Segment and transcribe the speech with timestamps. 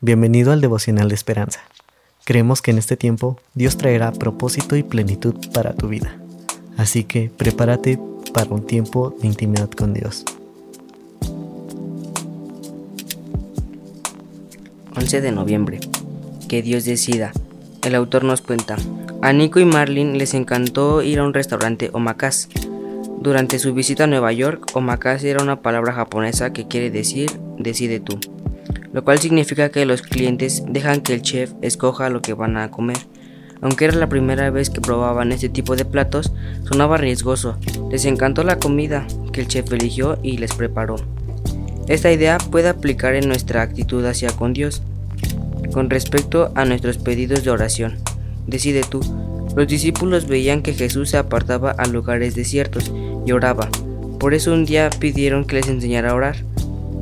[0.00, 1.58] Bienvenido al devocional de esperanza.
[2.24, 6.16] Creemos que en este tiempo Dios traerá propósito y plenitud para tu vida.
[6.76, 7.98] Así que prepárate
[8.32, 10.24] para un tiempo de intimidad con Dios.
[14.94, 15.80] 11 de noviembre.
[16.48, 17.32] Que Dios decida.
[17.82, 18.76] El autor nos cuenta.
[19.20, 22.48] A Nico y Marlin les encantó ir a un restaurante omakase.
[23.20, 27.98] Durante su visita a Nueva York, omakase era una palabra japonesa que quiere decir decide
[27.98, 28.20] tú
[28.92, 32.70] lo cual significa que los clientes dejan que el chef escoja lo que van a
[32.70, 32.98] comer.
[33.60, 36.32] Aunque era la primera vez que probaban este tipo de platos,
[36.68, 37.56] sonaba riesgoso.
[37.90, 40.96] Les encantó la comida que el chef eligió y les preparó.
[41.88, 44.82] Esta idea puede aplicar en nuestra actitud hacia con Dios.
[45.72, 47.96] Con respecto a nuestros pedidos de oración,
[48.46, 49.00] decide tú.
[49.56, 52.92] Los discípulos veían que Jesús se apartaba a lugares desiertos
[53.26, 53.68] y oraba.
[54.20, 56.36] Por eso un día pidieron que les enseñara a orar.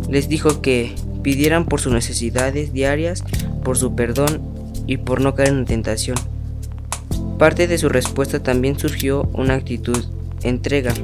[0.09, 0.95] Les dijo que
[1.27, 3.24] pidieran por sus necesidades diarias,
[3.65, 4.43] por su perdón
[4.87, 6.16] y por no caer en tentación.
[7.37, 10.05] Parte de su respuesta también surgió una actitud,
[10.45, 10.95] entrega.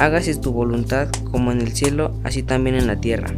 [0.00, 3.32] Hágase tu voluntad como en el cielo, así también en la tierra.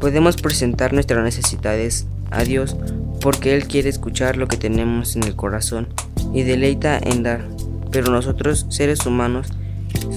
[0.00, 2.78] Podemos presentar nuestras necesidades a Dios
[3.20, 5.88] porque Él quiere escuchar lo que tenemos en el corazón
[6.32, 7.46] y deleita en dar,
[7.90, 9.48] pero nosotros, seres humanos,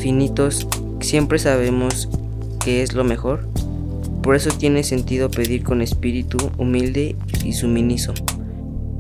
[0.01, 0.65] finitos,
[1.01, 2.07] siempre sabemos
[2.63, 3.51] qué es lo mejor
[4.23, 8.13] por eso tiene sentido pedir con espíritu humilde y sumiso.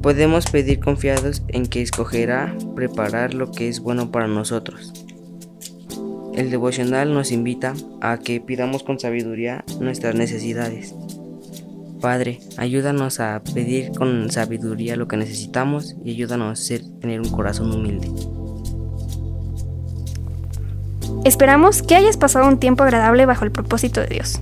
[0.01, 4.91] Podemos pedir confiados en que escogerá preparar lo que es bueno para nosotros.
[6.35, 10.93] El devocional nos invita a que pidamos con sabiduría nuestras necesidades.
[12.01, 17.71] Padre, ayúdanos a pedir con sabiduría lo que necesitamos y ayúdanos a tener un corazón
[17.71, 18.11] humilde.
[21.23, 24.41] Esperamos que hayas pasado un tiempo agradable bajo el propósito de Dios.